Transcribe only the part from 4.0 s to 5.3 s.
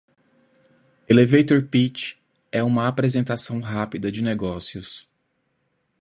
de negócios.